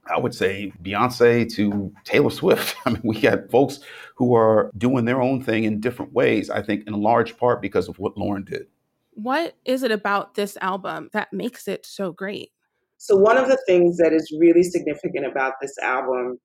[0.07, 2.77] I would say Beyonce to Taylor Swift.
[2.85, 3.81] I mean, we got folks
[4.17, 7.89] who are doing their own thing in different ways, I think, in large part because
[7.89, 8.67] of what Lauryn did.
[9.13, 12.51] What is it about this album that makes it so great?
[12.99, 16.39] So, one of the things that is really significant about this album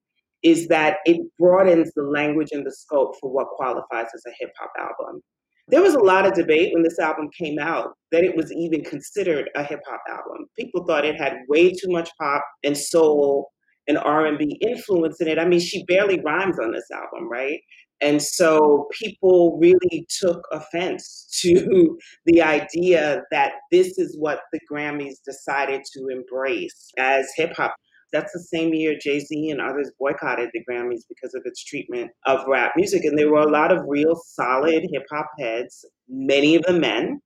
[0.44, 4.52] is that it broadens the language and the scope for what qualifies as a hip
[4.58, 5.22] hop album.
[5.70, 8.84] There was a lot of debate when this album came out that it was even
[8.84, 10.48] considered a hip hop album.
[10.58, 13.52] People thought it had way too much pop and soul
[13.88, 15.40] and R&B influence in it.
[15.40, 17.60] I mean, she barely rhymes on this album, right?
[18.02, 25.16] And so people really took offense to the idea that this is what the Grammys
[25.26, 27.76] decided to embrace as hip hop.
[28.12, 32.12] That's the same year Jay Z and others boycotted the Grammys because of its treatment
[32.26, 33.06] of rap music.
[33.06, 37.22] And there were a lot of real solid hip hop heads, many of the men,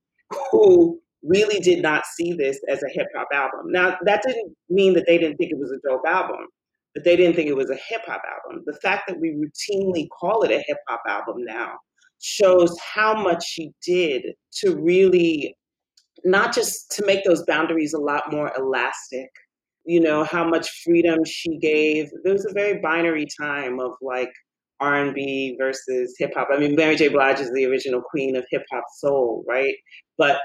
[0.50, 3.72] who really did not see this as a hip hop album.
[3.72, 6.46] Now, that didn't mean that they didn't think it was a dope album,
[6.94, 8.62] but they didn't think it was a hip hop album.
[8.66, 11.78] The fact that we routinely call it a hip hop album now
[12.20, 14.22] shows how much she did
[14.60, 15.56] to really
[16.24, 19.30] not just to make those boundaries a lot more elastic
[19.84, 22.10] you know how much freedom she gave.
[22.22, 24.32] There was a very binary time of like
[24.80, 26.48] r&b versus hip-hop.
[26.52, 27.08] I mean mary j.
[27.08, 29.74] Blige is the original queen of hip-hop soul right?
[30.18, 30.40] But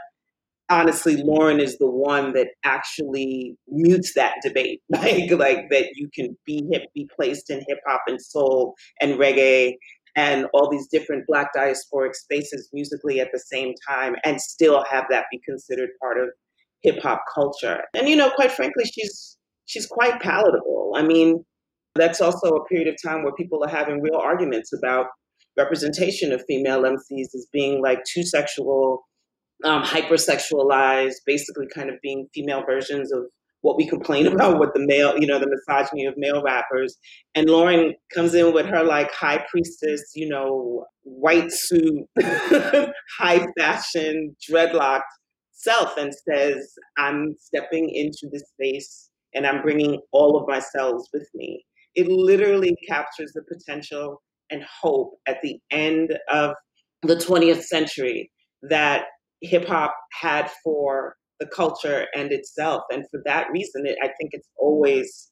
[0.69, 4.81] honestly lauryn is the one that actually mutes that debate.
[4.89, 9.73] Like like that you can be hip be placed in hip-hop and soul and reggae
[10.15, 15.05] and all these different black diasporic spaces musically at the same time and still have
[15.09, 16.29] that be considered part of
[16.81, 17.81] hip hop culture.
[17.93, 20.93] And you know, quite frankly, she's she's quite palatable.
[20.95, 21.43] I mean,
[21.95, 25.07] that's also a period of time where people are having real arguments about
[25.57, 29.03] representation of female MCs as being like too sexual,
[29.63, 33.23] um, hypersexualized, basically kind of being female versions of
[33.61, 36.97] what we complain about with the male, you know, the misogyny of male rappers.
[37.35, 42.05] And Lauryn comes in with her like high priestess, you know, white suit,
[43.19, 45.01] high fashion, dreadlocked
[45.59, 51.07] self and says, I'm stepping into this space and I'm bringing all of my selves
[51.13, 51.63] with me.
[51.95, 56.53] It literally captures the potential and hope at the end of
[57.03, 58.31] the 20th century
[58.63, 59.05] that
[59.41, 62.83] hip hop had for the culture and itself.
[62.91, 65.29] And for that reason, it, I think it's always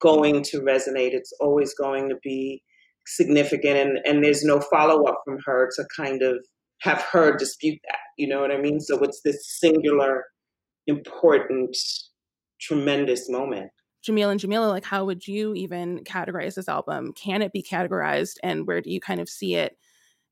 [0.00, 1.12] going to resonate.
[1.12, 2.62] It's always going to be
[3.06, 3.76] significant.
[3.78, 6.36] And, and there's no follow up from her to kind of
[6.82, 7.98] have her dispute that.
[8.22, 8.78] You know what I mean?
[8.78, 10.24] So it's this singular,
[10.86, 11.76] important,
[12.60, 13.72] tremendous moment.
[14.08, 17.14] Jamil and Jamila, like how would you even categorize this album?
[17.14, 19.76] Can it be categorized and where do you kind of see it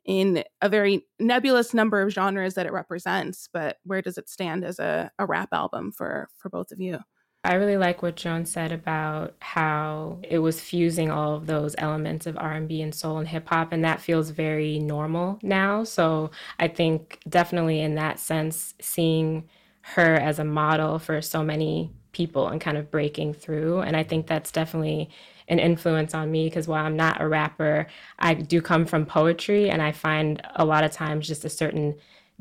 [0.05, 4.65] in a very nebulous number of genres that it represents, but where does it stand
[4.65, 7.01] as a, a rap album for for both of you?
[7.43, 12.27] I really like what Joan said about how it was fusing all of those elements
[12.27, 15.83] of R&B and soul and hip hop and that feels very normal now.
[15.85, 19.49] So I think definitely in that sense seeing
[19.83, 24.03] her as a model for so many people and kind of breaking through and I
[24.03, 25.09] think that's definitely
[25.49, 27.87] an influence on me because while I'm not a rapper,
[28.19, 31.97] I do come from poetry and I find a lot of times just a certain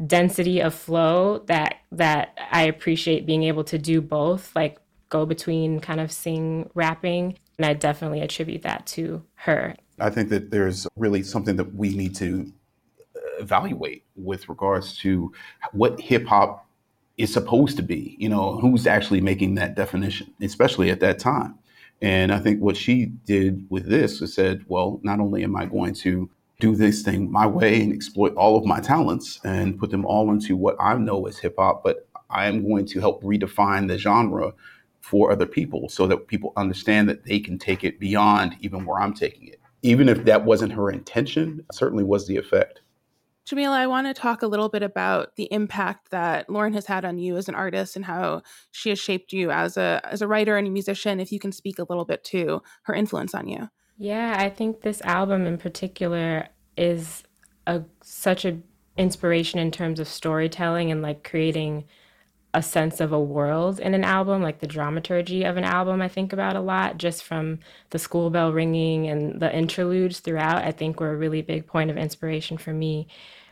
[0.05, 4.79] density of flow that that I appreciate being able to do both like
[5.09, 7.37] go between kind of sing rapping.
[7.57, 9.75] And I definitely attribute that to her.
[9.99, 12.51] I think that there's really something that we need to
[12.99, 15.33] uh, evaluate with regards to
[15.73, 16.65] what hip hop
[17.17, 21.55] is supposed to be, you know, who's actually making that definition, especially at that time.
[22.01, 25.65] And I think what she did with this is said, well, not only am I
[25.65, 26.29] going to
[26.61, 30.31] do this thing my way and exploit all of my talents and put them all
[30.31, 33.97] into what I know as hip hop, but I am going to help redefine the
[33.97, 34.53] genre
[35.01, 38.99] for other people so that people understand that they can take it beyond even where
[38.99, 39.59] I'm taking it.
[39.81, 42.81] Even if that wasn't her intention, certainly was the effect.
[43.45, 47.03] Jamila, I want to talk a little bit about the impact that Lauryn has had
[47.03, 50.27] on you as an artist and how she has shaped you as a as a
[50.27, 51.19] writer and a musician.
[51.19, 53.67] If you can speak a little bit to her influence on you.
[53.97, 57.23] Yeah, I think this album in particular is
[57.65, 58.59] a such a
[58.97, 61.85] inspiration in terms of storytelling and like creating
[62.53, 66.07] a sense of a world in an album, like the dramaturgy of an album, I
[66.07, 67.59] think about a lot, just from
[67.91, 71.91] the school bell ringing and the interludes throughout, I think were a really big point
[71.91, 73.07] of inspiration for me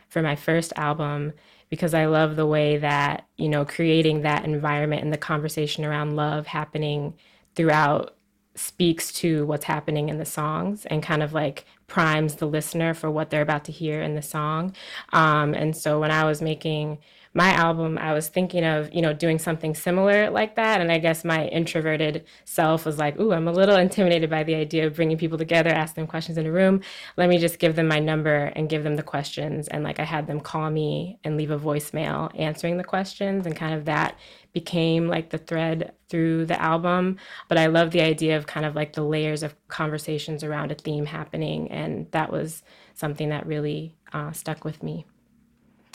[0.08, 1.32] for my first album
[1.70, 6.16] because I love the way that, you know, creating that environment and the conversation around
[6.16, 7.14] love happening
[7.54, 8.16] throughout
[8.54, 13.10] speaks to what's happening in the songs and kind of like primes the listener for
[13.10, 14.74] what they're about to hear in the song.
[15.12, 16.98] Um, and so when I was making
[17.34, 20.80] my album, I was thinking of, you know, doing something similar like that.
[20.80, 24.54] And I guess my introverted self was like, ooh, I'm a little intimidated by the
[24.54, 26.80] idea of bringing people together, ask them questions in a room.
[27.16, 29.68] Let me just give them my number and give them the questions.
[29.68, 33.46] And like I had them call me and leave a voicemail answering the questions.
[33.46, 34.18] And kind of that
[34.52, 37.18] became like the thread through the album.
[37.48, 40.74] But I love the idea of kind of like the layers of conversations around a
[40.74, 41.70] theme happening.
[41.70, 42.62] And that was
[42.94, 45.04] something that really uh, stuck with me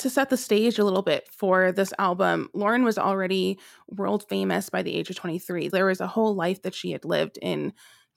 [0.04, 4.70] to set the stage a little bit for this album, Lauryn was already world famous
[4.70, 5.70] by the age of 23.
[5.70, 7.72] There was a whole life that she had lived in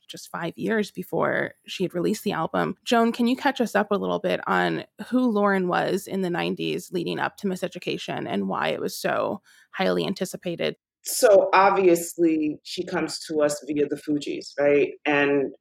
[0.09, 2.75] just five years before she had released the album.
[2.85, 6.29] Joan, can you catch us up a little bit on who Lauryn was in the
[6.29, 10.77] 90s leading up to Miseducation and why it was so highly anticipated?
[11.03, 14.91] So obviously, she comes to us via the Fugees, right?
[15.05, 15.53] And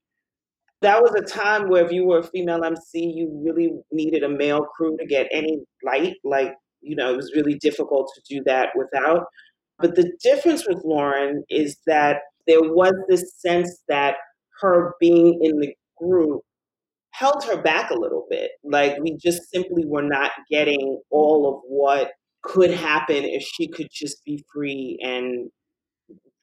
[0.85, 4.29] that was a time where if you were a female MC, you really needed a
[4.29, 6.13] male crew to get any light.
[6.23, 9.25] Like, you know, it was really difficult to do that without.
[9.79, 14.17] But the difference with Lauryn is that there was this sense that
[14.61, 16.41] her being in the group
[17.09, 18.51] held her back a little bit.
[18.63, 22.11] Like, we just simply were not getting all of what
[22.43, 25.49] could happen if she could just be free and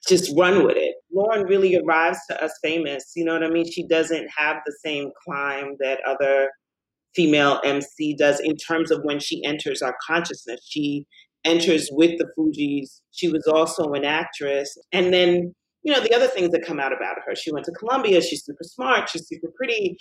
[0.09, 0.97] just run with it.
[1.15, 3.13] Lauryn really arrives to us famous.
[3.15, 3.71] You know what I mean?
[3.71, 6.49] She doesn't have the same climb that other
[7.15, 10.61] female MC does in terms of when she enters our consciousness.
[10.65, 11.07] She
[11.45, 13.01] enters with the Fugees.
[13.11, 14.77] She was also an actress.
[14.93, 17.35] And then, you know, the other things that come out about her.
[17.35, 18.23] She went to Columbia.
[18.23, 19.09] She's super smart.
[19.09, 19.97] She's super pretty.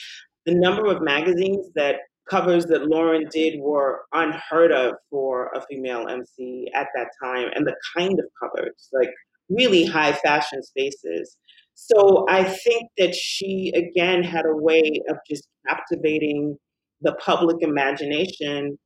[0.46, 1.96] The number of magazines that
[2.30, 7.50] covers that Lauryn did were unheard of for a female MC at that time.
[7.54, 9.10] And the kind of covers, like
[9.56, 11.38] really high fashion spaces.
[11.76, 16.58] So I think that she, again, had a way of just captivating
[17.02, 18.78] the public imagination.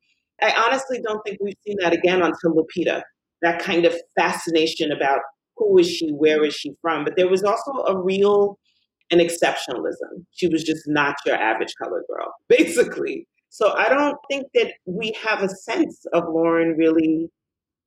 [0.41, 3.01] I honestly don't think we've seen that again until Lupita,
[3.41, 5.20] that kind of fascination about
[5.57, 7.03] who is she, where is she from.
[7.03, 8.57] But there was also a real
[9.11, 10.26] an exceptionalism.
[10.32, 13.28] She was just not your average colored girl, basically.
[13.49, 17.30] So I don't think that we have a sense of Lauryn really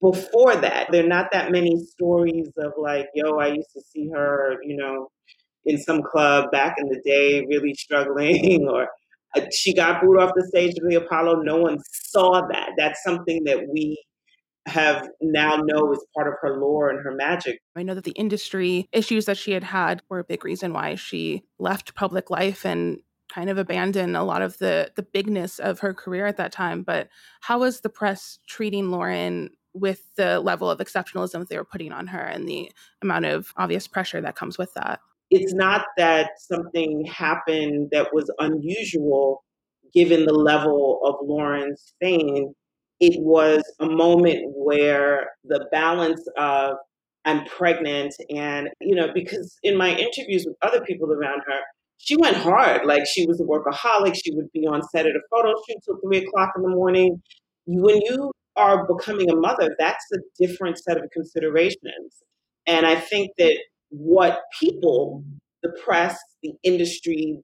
[0.01, 4.09] before that, there are not that many stories of like, yo, I used to see
[4.11, 5.09] her, you know,
[5.65, 8.89] in some club back in the day, really struggling, or
[9.37, 11.43] uh, she got booed off the stage of the Apollo.
[11.43, 12.71] No one saw that.
[12.77, 13.99] That's something that we
[14.67, 17.59] have now know is part of her lore and her magic.
[17.75, 20.95] I know that the industry issues that she had had were a big reason why
[20.95, 22.99] she left public life and
[23.33, 26.83] kind of abandoned a lot of the the bigness of her career at that time.
[26.83, 27.09] But
[27.41, 29.51] how was the press treating Lauryn
[29.81, 32.71] with the level of exceptionalism they were putting on her and the
[33.03, 35.01] amount of obvious pressure that comes with that.
[35.31, 39.45] It's not that something happened that was unusual
[39.93, 42.53] given the level of Lauryn's fame.
[43.01, 46.77] It was a moment where the balance of
[47.25, 51.61] I'm pregnant and, you know, because in my interviews with other people around her,
[51.99, 52.87] she went hard.
[52.87, 54.15] Like she was a workaholic.
[54.15, 57.21] She would be on set at a photo shoot till three o'clock in the morning.
[57.67, 62.23] When you are becoming a mother, that's a different set of considerations.
[62.67, 63.57] And I think that
[63.91, 65.25] what people,
[65.63, 67.41] the press, the industry,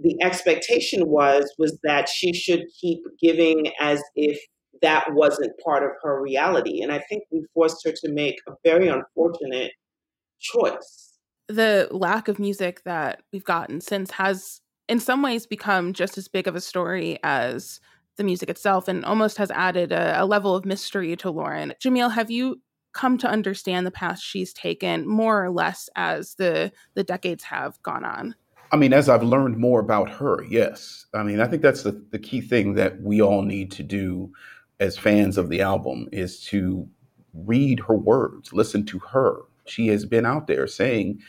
[0.00, 4.38] the expectation was was that she should keep giving as if
[4.82, 6.82] that wasn't part of her reality.
[6.82, 9.72] And I think we forced her to make a very unfortunate
[10.38, 11.14] choice.
[11.48, 16.28] The lack of music that we've gotten since has in some ways become just as
[16.28, 17.80] big of a story as
[18.18, 21.72] the music itself and almost has added a, a level of mystery to Lauryn.
[21.80, 22.60] Jamil, have you
[22.92, 27.82] come to understand the path she's taken more or less as the the decades have
[27.82, 28.34] gone on?
[28.70, 31.06] I mean, as I've learned more about her, yes.
[31.14, 34.30] I mean, I think that's the, the key thing that we all need to do
[34.78, 36.86] as fans of the album is to
[37.32, 39.40] read her words, listen to her.
[39.66, 41.20] She has been out there saying,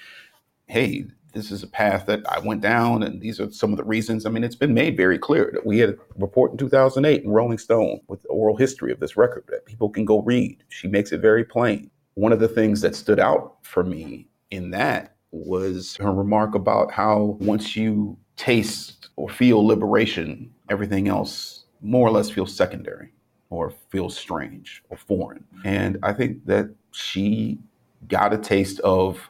[0.65, 3.83] hey, this is a path that I went down, and these are some of the
[3.83, 4.25] reasons.
[4.25, 7.29] I mean, it's been made very clear that we had a report in 2008 in
[7.29, 10.63] Rolling Stone with the oral history of this record that people can go read.
[10.69, 11.89] She makes it very plain.
[12.15, 16.91] One of the things that stood out for me in that was her remark about
[16.91, 23.11] how once you taste or feel liberation, everything else more or less feels secondary
[23.49, 25.43] or feels strange or foreign.
[25.63, 27.59] And I think that she
[28.07, 29.29] got a taste of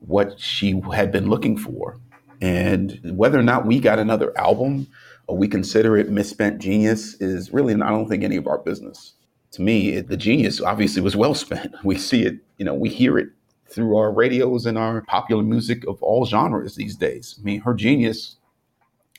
[0.00, 1.98] what she had been looking for.
[2.40, 4.86] And whether or not we got another album
[5.26, 9.14] or we consider it misspent genius is really, I don't think, any of our business.
[9.52, 11.74] To me, it, the genius obviously was well spent.
[11.84, 13.28] We see it, you know, we hear it
[13.68, 17.38] through our radios and our popular music of all genres these days.
[17.38, 18.36] I mean, her genius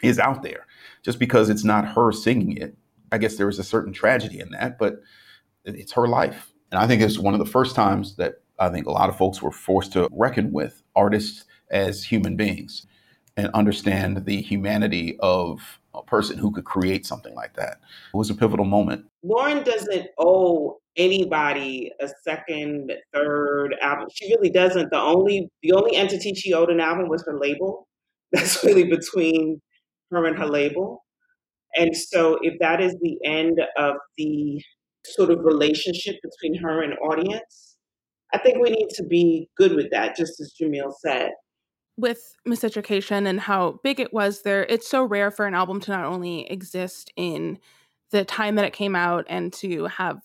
[0.01, 0.65] is out there.
[1.03, 2.75] Just because it's not her singing it,
[3.11, 5.01] I guess there is a certain tragedy in that, but
[5.65, 6.51] it's her life.
[6.71, 9.17] And I think it's one of the first times that I think a lot of
[9.17, 12.85] folks were forced to reckon with artists as human beings
[13.37, 17.79] and understand the humanity of a person who could create something like that.
[18.13, 19.05] It was a pivotal moment.
[19.25, 24.09] Lauryn doesn't owe anybody a second, third album.
[24.13, 24.91] She really doesn't.
[24.91, 27.87] The only the only entity she owed an album was her label.
[28.31, 29.61] That's really between
[30.11, 31.03] her and her label.
[31.75, 34.61] And so if that is the end of the
[35.05, 37.68] sort of relationship between her and audience,
[38.33, 41.31] I think we need to be good with that, just as Jamil said.
[41.97, 45.91] With Miseducation and how big it was there, it's so rare for an album to
[45.91, 47.59] not only exist in
[48.11, 50.21] the time that it came out and to have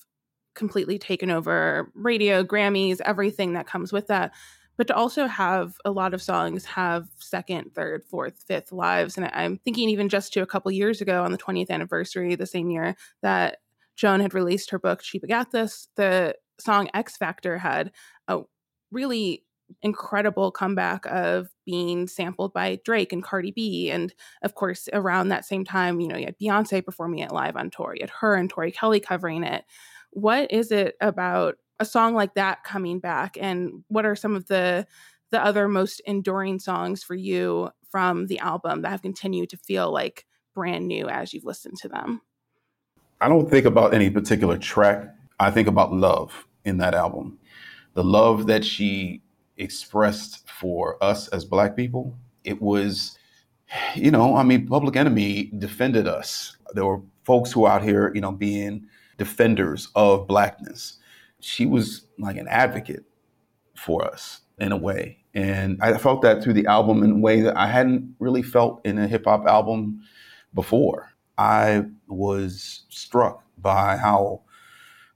[0.55, 4.33] completely taken over radio, Grammys, everything that comes with that,
[4.77, 9.17] but to also have a lot of songs have second, third, fourth, fifth lives.
[9.17, 12.47] And I'm thinking even just to a couple years ago on the 20th anniversary, the
[12.47, 13.59] same year that
[13.97, 16.35] Joan had released her book, She Begat This, the
[16.65, 17.93] song Ex-Factor had
[18.29, 18.41] a
[18.91, 19.45] really
[19.83, 23.91] incredible comeback of being sampled by Drake and Cardi B.
[23.91, 27.57] And of course, around that same time, you know, you had Beyonce performing it live
[27.57, 29.65] on tour, you had her and Tori Kelly covering it.
[30.11, 33.37] What is it about a song like that coming back?
[33.41, 34.87] And what are some of the
[35.31, 39.93] the other most enduring songs for you from the album that have continued to feel
[39.93, 42.21] like brand new as you've listened to them?
[43.21, 45.09] I don't think about any particular track
[45.41, 47.39] I think about love in that album.
[47.95, 49.23] The love that she
[49.57, 52.17] expressed for us as black people.
[52.45, 53.19] It was,
[53.95, 56.57] you know, I mean, Public Enemy defended us.
[56.75, 58.87] There were folks who out here, you know, being
[59.17, 60.99] defenders of blackness.
[61.41, 63.05] She was like an advocate
[63.77, 65.19] for us in a way.
[65.35, 68.85] And I felt that through the album in a way that I hadn't really felt
[68.87, 70.01] in a hip hop album
[70.55, 71.11] before.
[71.39, 74.43] I was struck by how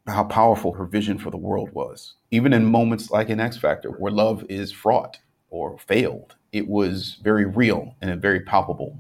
[0.08, 2.14] how powerful her vision for the world was.
[2.30, 5.18] Even in moments like in Ex-Factor, where love is fraught
[5.50, 8.98] or failed, it was very real and very palpable.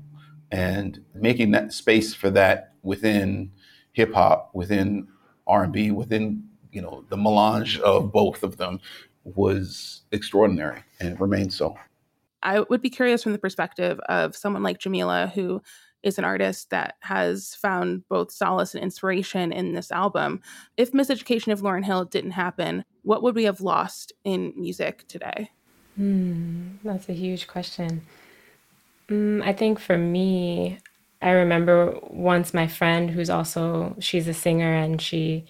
[0.50, 3.52] And making that space for that within
[3.92, 5.08] hip hop, within
[5.46, 8.80] R and B, within you know the melange of both of them
[9.24, 11.76] was extraordinary and it remains so.
[12.42, 15.60] I would be curious from the perspective of someone like Jamila, who
[16.02, 20.40] is an artist that has found both solace and inspiration in this album.
[20.76, 25.50] If Miseducation of Lauryn Hill didn't happen, what would we have lost in music today?
[25.96, 28.02] Hmm, that's a huge question.
[29.08, 30.78] Mm, I think for me,
[31.20, 35.46] I remember once my friend, who's also she's a singer and she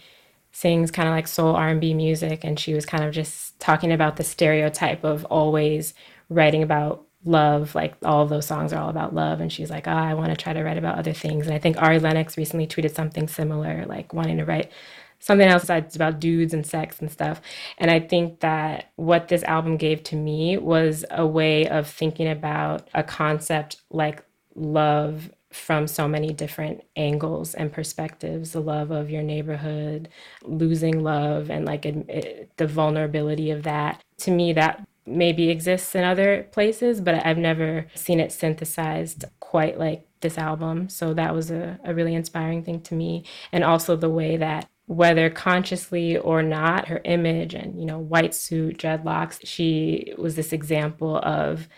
[0.53, 4.17] sings kind of like soul R&B music, and she was kind of just talking about
[4.17, 5.93] the stereotype of always
[6.31, 9.41] writing about love like all those songs are all about love.
[9.41, 11.47] And she's like oh, i want to try to write about other things.
[11.47, 14.73] And i think ari lennox recently tweeted something similar like wanting to write
[15.21, 17.41] something else that's about dudes and sex and stuff.
[17.79, 22.29] And i think that what this album gave to me was a way of thinking
[22.29, 24.25] about a concept like
[24.55, 28.53] love from so many different angles and perspectives.
[28.53, 30.09] The love of your neighborhood
[30.43, 34.03] losing love and like it, the vulnerability of that.
[34.19, 39.79] To me that maybe exists in other places, but I've never seen it synthesized quite
[39.79, 40.89] like this album.
[40.89, 43.25] So that was a, a really inspiring thing to me.
[43.53, 48.35] And also the way that whether consciously or not, her image and, you know, white
[48.35, 51.69] suit, dreadlocks, she was this example of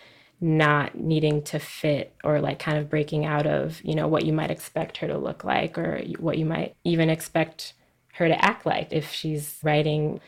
[0.40, 4.32] not needing to fit or like kind of breaking out of, you know, what you
[4.32, 7.74] might expect her to look like or what you might even expect
[8.14, 10.20] her to act like if she's writing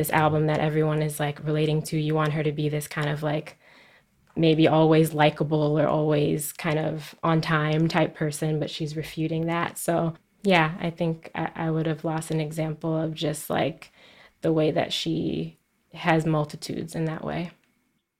[0.00, 2.00] this album that everyone is like relating to.
[2.00, 3.58] You want her to be this kind of like
[4.34, 9.76] maybe always likable or always kind of on time type person, but she's refuting that.
[9.76, 13.92] So, yeah, I think I, I would have lost an example of just like
[14.40, 15.58] the way that she
[15.92, 17.50] has multitudes in that way.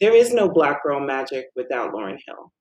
[0.02, 2.52] There is no Black Girl Magic without Lauryn Hill.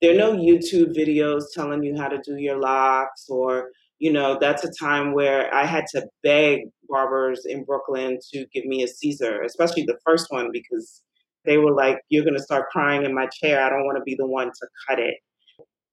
[0.00, 4.38] There are no YouTube videos telling you how to do your locks, or, you know,
[4.40, 8.88] that's a time where I had to beg barbers in Brooklyn to give me a
[8.88, 11.02] Caesar, especially the first one, because
[11.44, 13.62] they were like, You're going to start crying in my chair.
[13.62, 15.16] I don't want to be the one to cut it.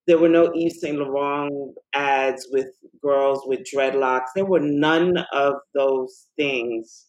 [0.08, 2.68] There were no Yves Saint Laurent ads with
[3.02, 4.28] girls with dreadlocks.
[4.36, 7.08] There were none of those things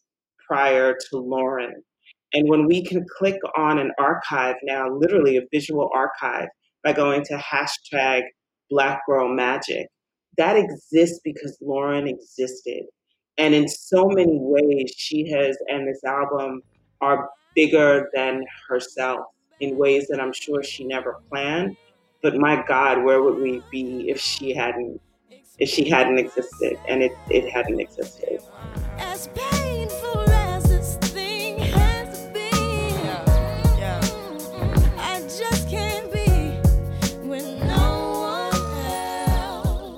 [0.48, 1.72] prior to Lauryn.
[2.32, 6.48] And when we can click on an archive now, literally a visual archive,
[6.82, 8.22] by going to hashtag
[8.70, 9.88] Black Girl Magic,
[10.36, 12.84] that exists because Lauryn existed.
[13.38, 16.62] And in so many ways, she has, and this album
[17.00, 19.26] are bigger than herself
[19.60, 21.76] in ways that I'm sure she never planned.
[22.22, 25.00] But my God, where would we be if she hadn't
[25.58, 28.40] if she hadn't existed and it, it hadn't existed?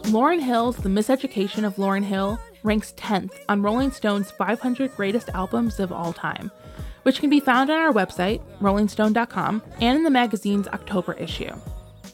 [0.09, 5.79] Lauryn Hill's The Miseducation of Lauryn Hill ranks 10th on Rolling Stone's 500 Greatest Albums
[5.79, 6.51] of All Time,
[7.03, 11.53] which can be found on our website, rollingstone.com, and in the magazine's October issue.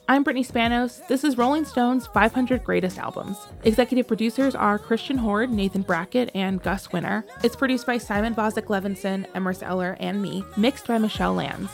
[0.09, 1.07] I'm Brittany Spanos.
[1.07, 3.39] This is Rolling Stone's 500 Greatest Albums.
[3.63, 7.23] Executive producers are Christian Hoard, Nathan Brackett, and Gus Wenner.
[7.45, 11.71] It's produced by Simon Vozick Levinson, Emerson Eller, and me, mixed by Michelle Lands.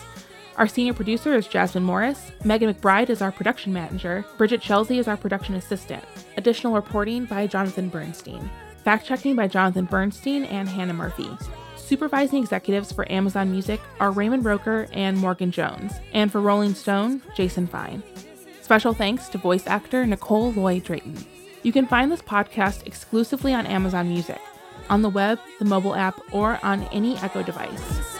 [0.61, 2.33] Our senior producer is Jasmine Morris.
[2.45, 4.27] Megan McBride is our production manager.
[4.37, 6.05] Bridget Chelsea is our production assistant.
[6.37, 8.51] Additional reporting by Jonathan Bernstein.
[8.85, 11.31] Fact checking by Jonathan Bernstein and Hannah Murphy.
[11.77, 17.23] Supervising executives for Amazon Music are Raymond Roker and Morgan Jones, and for Rolling Stone,
[17.35, 18.03] Jason Fine.
[18.61, 21.17] Special thanks to voice actor Nicole Lloyd Drayton.
[21.63, 24.43] You can find this podcast exclusively on Amazon Music,
[24.91, 28.20] on the web, the mobile app, or on any Echo device.